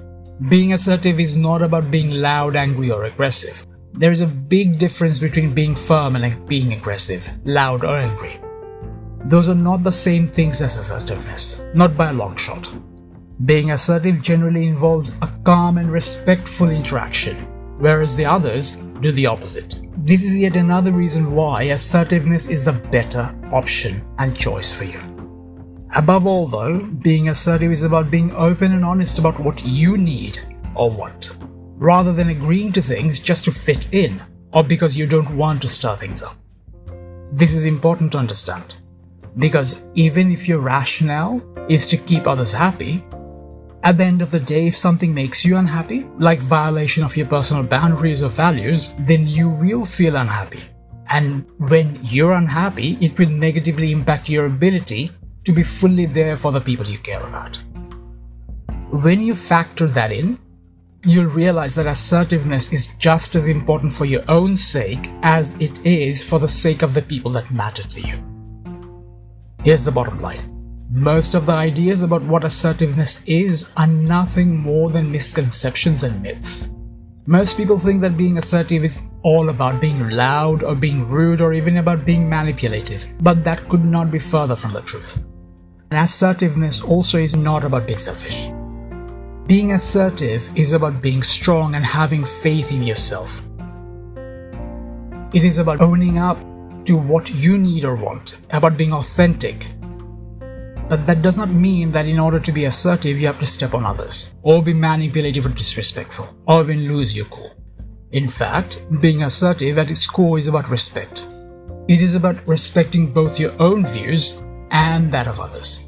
Being 0.46 0.72
assertive 0.72 1.18
is 1.18 1.36
not 1.36 1.62
about 1.62 1.90
being 1.90 2.12
loud, 2.12 2.54
angry, 2.54 2.92
or 2.92 3.06
aggressive. 3.06 3.66
There 3.94 4.12
is 4.12 4.20
a 4.20 4.26
big 4.26 4.78
difference 4.78 5.18
between 5.18 5.52
being 5.52 5.74
firm 5.74 6.14
and 6.14 6.46
being 6.46 6.72
aggressive, 6.72 7.28
loud, 7.44 7.82
or 7.82 7.98
angry. 7.98 8.38
Those 9.24 9.48
are 9.48 9.54
not 9.56 9.82
the 9.82 9.90
same 9.90 10.28
things 10.28 10.62
as 10.62 10.76
assertiveness, 10.76 11.60
not 11.74 11.96
by 11.96 12.10
a 12.10 12.12
long 12.12 12.36
shot. 12.36 12.70
Being 13.46 13.72
assertive 13.72 14.22
generally 14.22 14.68
involves 14.68 15.10
a 15.22 15.32
calm 15.42 15.76
and 15.76 15.90
respectful 15.90 16.70
interaction, 16.70 17.36
whereas 17.80 18.14
the 18.14 18.26
others 18.26 18.76
do 19.00 19.10
the 19.10 19.26
opposite. 19.26 19.80
This 19.96 20.22
is 20.22 20.36
yet 20.36 20.54
another 20.54 20.92
reason 20.92 21.34
why 21.34 21.62
assertiveness 21.64 22.46
is 22.46 22.64
the 22.64 22.74
better 22.74 23.34
option 23.50 24.04
and 24.18 24.36
choice 24.36 24.70
for 24.70 24.84
you. 24.84 25.17
Above 25.94 26.26
all, 26.26 26.46
though, 26.46 26.78
being 27.02 27.30
assertive 27.30 27.72
is 27.72 27.82
about 27.82 28.10
being 28.10 28.32
open 28.32 28.72
and 28.72 28.84
honest 28.84 29.18
about 29.18 29.38
what 29.40 29.64
you 29.64 29.96
need 29.96 30.38
or 30.74 30.90
want, 30.90 31.34
rather 31.76 32.12
than 32.12 32.28
agreeing 32.28 32.72
to 32.72 32.82
things 32.82 33.18
just 33.18 33.44
to 33.44 33.50
fit 33.50 33.92
in 33.92 34.20
or 34.52 34.62
because 34.62 34.98
you 34.98 35.06
don't 35.06 35.30
want 35.34 35.62
to 35.62 35.68
stir 35.68 35.96
things 35.96 36.22
up. 36.22 36.36
This 37.32 37.54
is 37.54 37.64
important 37.64 38.12
to 38.12 38.18
understand. 38.18 38.74
Because 39.36 39.80
even 39.94 40.30
if 40.30 40.48
your 40.48 40.58
rationale 40.58 41.40
is 41.68 41.86
to 41.88 41.96
keep 41.96 42.26
others 42.26 42.52
happy, 42.52 43.04
at 43.82 43.96
the 43.96 44.04
end 44.04 44.20
of 44.20 44.30
the 44.30 44.40
day, 44.40 44.66
if 44.66 44.76
something 44.76 45.14
makes 45.14 45.44
you 45.44 45.56
unhappy, 45.56 46.06
like 46.18 46.40
violation 46.40 47.04
of 47.04 47.16
your 47.16 47.26
personal 47.26 47.62
boundaries 47.62 48.22
or 48.22 48.28
values, 48.28 48.92
then 49.00 49.26
you 49.26 49.48
will 49.48 49.84
feel 49.84 50.16
unhappy. 50.16 50.62
And 51.10 51.46
when 51.58 51.98
you're 52.02 52.32
unhappy, 52.32 52.98
it 53.00 53.18
will 53.18 53.30
negatively 53.30 53.92
impact 53.92 54.28
your 54.28 54.46
ability 54.46 55.12
to 55.48 55.52
be 55.54 55.62
fully 55.62 56.04
there 56.04 56.36
for 56.36 56.52
the 56.52 56.60
people 56.60 56.84
you 56.86 56.98
care 56.98 57.26
about. 57.26 57.56
When 58.90 59.18
you 59.18 59.34
factor 59.34 59.86
that 59.86 60.12
in, 60.12 60.38
you'll 61.06 61.30
realize 61.30 61.74
that 61.76 61.86
assertiveness 61.86 62.70
is 62.70 62.88
just 62.98 63.34
as 63.34 63.48
important 63.48 63.94
for 63.94 64.04
your 64.04 64.22
own 64.28 64.56
sake 64.56 65.08
as 65.22 65.54
it 65.58 65.78
is 65.86 66.22
for 66.22 66.38
the 66.38 66.48
sake 66.48 66.82
of 66.82 66.92
the 66.92 67.00
people 67.00 67.30
that 67.32 67.50
matter 67.50 67.82
to 67.82 68.00
you. 68.02 68.22
Here's 69.64 69.84
the 69.86 69.92
bottom 69.92 70.20
line 70.20 70.54
most 70.90 71.34
of 71.34 71.46
the 71.46 71.52
ideas 71.52 72.02
about 72.02 72.22
what 72.24 72.44
assertiveness 72.44 73.18
is 73.24 73.70
are 73.76 73.86
nothing 73.86 74.54
more 74.56 74.90
than 74.90 75.10
misconceptions 75.10 76.02
and 76.02 76.22
myths. 76.22 76.68
Most 77.26 77.56
people 77.56 77.78
think 77.78 78.02
that 78.02 78.18
being 78.18 78.36
assertive 78.36 78.84
is 78.84 79.00
all 79.22 79.48
about 79.48 79.80
being 79.80 80.10
loud 80.10 80.62
or 80.62 80.74
being 80.74 81.08
rude 81.08 81.40
or 81.40 81.54
even 81.54 81.78
about 81.78 82.04
being 82.04 82.28
manipulative, 82.28 83.06
but 83.20 83.44
that 83.44 83.66
could 83.70 83.84
not 83.84 84.10
be 84.10 84.18
further 84.18 84.56
from 84.56 84.72
the 84.72 84.82
truth. 84.82 85.18
And 85.90 86.00
assertiveness 86.00 86.82
also 86.82 87.18
is 87.18 87.34
not 87.34 87.64
about 87.64 87.86
being 87.86 87.98
selfish. 87.98 88.50
Being 89.46 89.72
assertive 89.72 90.50
is 90.54 90.74
about 90.74 91.00
being 91.00 91.22
strong 91.22 91.74
and 91.74 91.84
having 91.84 92.26
faith 92.26 92.70
in 92.70 92.82
yourself. 92.82 93.40
It 95.32 95.44
is 95.44 95.56
about 95.56 95.80
owning 95.80 96.18
up 96.18 96.38
to 96.84 96.96
what 96.96 97.30
you 97.34 97.56
need 97.56 97.86
or 97.86 97.96
want, 97.96 98.36
about 98.50 98.76
being 98.76 98.92
authentic. 98.92 99.68
But 100.88 101.06
that 101.06 101.22
does 101.22 101.38
not 101.38 101.48
mean 101.48 101.92
that 101.92 102.06
in 102.06 102.18
order 102.18 102.38
to 102.38 102.52
be 102.52 102.66
assertive, 102.66 103.18
you 103.18 103.26
have 103.26 103.38
to 103.40 103.46
step 103.46 103.72
on 103.72 103.86
others, 103.86 104.30
or 104.42 104.62
be 104.62 104.74
manipulative 104.74 105.46
or 105.46 105.50
disrespectful, 105.50 106.28
or 106.46 106.60
even 106.62 106.88
lose 106.88 107.16
your 107.16 107.26
cool. 107.26 107.54
In 108.12 108.28
fact, 108.28 108.82
being 109.00 109.22
assertive 109.22 109.78
at 109.78 109.90
its 109.90 110.06
core 110.06 110.38
is 110.38 110.48
about 110.48 110.68
respect. 110.68 111.26
It 111.88 112.02
is 112.02 112.14
about 112.14 112.46
respecting 112.46 113.12
both 113.12 113.38
your 113.38 113.54
own 113.60 113.86
views 113.86 114.34
and 114.70 115.12
that 115.12 115.26
of 115.26 115.40
others. 115.40 115.80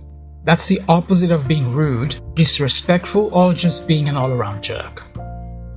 That's 0.45 0.67
the 0.67 0.81
opposite 0.89 1.31
of 1.31 1.47
being 1.47 1.73
rude, 1.73 2.17
disrespectful, 2.35 3.29
or 3.35 3.53
just 3.53 3.87
being 3.87 4.09
an 4.09 4.17
all 4.17 4.31
around 4.31 4.63
jerk. 4.63 5.07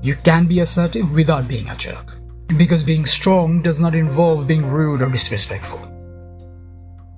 You 0.02 0.16
can 0.16 0.46
be 0.46 0.60
assertive 0.60 1.12
without 1.12 1.48
being 1.48 1.70
a 1.70 1.76
jerk 1.76 2.14
because 2.58 2.84
being 2.84 3.06
strong 3.06 3.62
does 3.62 3.80
not 3.80 3.96
involve 3.96 4.48
being 4.48 4.66
rude 4.66 5.02
or 5.02 5.10
disrespectful. 5.10 5.80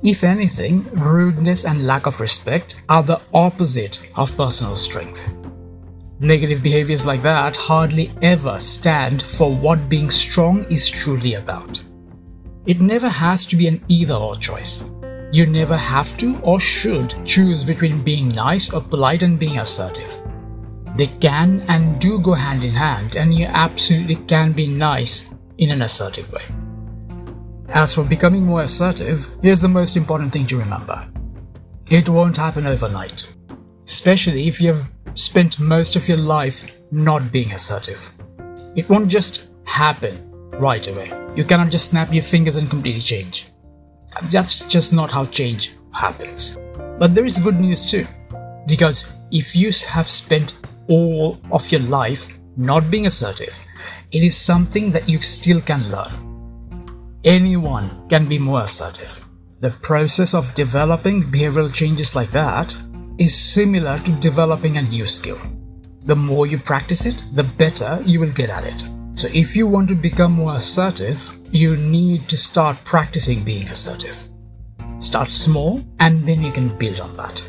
If 0.03 0.23
anything, 0.23 0.83
rudeness 0.93 1.65
and 1.65 1.87
lack 1.87 2.05
of 2.05 2.19
respect 2.19 2.75
are 2.89 3.03
the 3.03 3.21
opposite 3.33 3.99
of 4.15 4.35
personal 4.37 4.75
strength. 4.75 5.21
Negative 6.19 6.61
behaviors 6.61 7.05
like 7.05 7.21
that 7.23 7.57
hardly 7.57 8.11
ever 8.21 8.57
stand 8.59 9.23
for 9.23 9.53
what 9.53 9.89
being 9.89 10.09
strong 10.09 10.63
is 10.71 10.89
truly 10.89 11.33
about. 11.33 11.81
It 12.65 12.81
never 12.81 13.09
has 13.09 13.45
to 13.47 13.55
be 13.55 13.67
an 13.67 13.83
either 13.87 14.13
or 14.13 14.35
choice. 14.35 14.81
You 15.31 15.45
never 15.45 15.77
have 15.77 16.15
to 16.17 16.38
or 16.39 16.59
should 16.59 17.13
choose 17.25 17.63
between 17.63 18.01
being 18.01 18.29
nice 18.29 18.71
or 18.71 18.81
polite 18.81 19.23
and 19.23 19.39
being 19.39 19.59
assertive. 19.59 20.15
They 20.95 21.07
can 21.07 21.61
and 21.67 21.99
do 21.99 22.19
go 22.19 22.33
hand 22.33 22.63
in 22.63 22.71
hand, 22.71 23.17
and 23.17 23.33
you 23.33 23.45
absolutely 23.47 24.15
can 24.15 24.53
be 24.53 24.67
nice 24.67 25.25
in 25.57 25.71
an 25.71 25.81
assertive 25.81 26.31
way. 26.31 26.43
As 27.73 27.93
for 27.93 28.03
becoming 28.03 28.45
more 28.45 28.61
assertive, 28.61 29.27
here's 29.41 29.59
the 29.59 29.67
most 29.67 29.97
important 29.97 30.31
thing 30.31 30.45
to 30.47 30.57
remember 30.57 31.07
it 31.89 32.09
won't 32.09 32.38
happen 32.38 32.65
overnight, 32.65 33.27
especially 33.85 34.47
if 34.47 34.61
you've 34.61 34.85
spent 35.13 35.59
most 35.59 35.95
of 35.95 36.07
your 36.07 36.17
life 36.17 36.61
not 36.91 37.31
being 37.31 37.51
assertive. 37.51 38.09
It 38.75 38.89
won't 38.89 39.07
just 39.07 39.45
happen 39.65 40.23
right 40.51 40.88
away. 40.88 41.11
You 41.35 41.43
cannot 41.43 41.69
just 41.69 41.89
snap 41.89 42.13
your 42.13 42.23
fingers 42.23 42.55
and 42.55 42.69
completely 42.69 43.01
change. 43.01 43.47
That's 44.23 44.60
just 44.60 44.93
not 44.93 45.12
how 45.12 45.25
change 45.25 45.73
happens. 45.91 46.58
But 46.97 47.13
there 47.13 47.25
is 47.25 47.38
good 47.38 47.60
news 47.60 47.89
too, 47.89 48.08
because 48.67 49.12
if 49.32 49.56
you 49.56 49.71
have 49.88 50.10
spent 50.10 50.56
all 50.88 51.38
of 51.51 51.71
your 51.71 51.82
life 51.82 52.25
not 52.58 52.89
being 52.89 53.08
assertive, 53.08 53.58
it 54.12 54.23
is 54.23 54.38
something 54.38 54.91
that 54.91 55.10
you 55.10 55.21
still 55.21 55.60
can 55.60 55.89
learn. 55.91 57.19
Anyone 57.23 58.08
can 58.08 58.28
be 58.28 58.39
more 58.39 58.62
assertive. 58.62 59.19
The 59.60 59.71
process 59.71 60.34
of 60.34 60.54
developing 60.54 61.23
behavioral 61.23 61.73
changes 61.73 62.15
like 62.15 62.30
that 62.32 62.75
is 63.17 63.36
similar 63.36 63.97
to 63.99 64.12
developing 64.19 64.78
a 64.78 64.82
new 64.82 65.06
skill. 65.06 65.39
The 66.04 66.15
more 66.15 66.45
you 66.45 66.60
practice 66.60 67.06
it, 67.06 67.23
the 67.34 67.43
better 67.43 68.01
you 68.06 68.19
will 68.19 68.32
get 68.32 68.49
at 68.49 68.63
it. 68.63 68.86
So, 69.15 69.30
if 69.34 69.56
you 69.56 69.65
want 69.65 69.88
to 69.89 69.95
become 69.95 70.34
more 70.34 70.56
assertive, 70.56 71.32
you 71.49 71.78
need 71.78 72.28
to 72.28 72.36
start 72.36 72.84
practicing 72.84 73.45
being 73.45 73.69
assertive. 73.69 74.21
Start 74.99 75.32
small 75.32 75.82
and 75.99 76.28
then 76.28 76.43
you 76.43 76.51
can 76.51 76.78
build 76.78 76.99
on 76.99 77.15
that. 77.15 77.43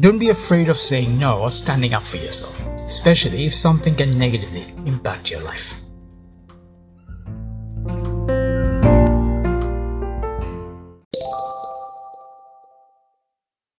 Don't 0.00 0.18
be 0.18 0.30
afraid 0.30 0.70
of 0.70 0.78
saying 0.78 1.18
no 1.18 1.40
or 1.40 1.50
standing 1.50 1.92
up 1.92 2.04
for 2.04 2.16
yourself, 2.16 2.58
especially 2.86 3.44
if 3.44 3.54
something 3.54 3.94
can 3.94 4.18
negatively 4.18 4.74
impact 4.86 5.30
your 5.30 5.42
life. 5.42 5.74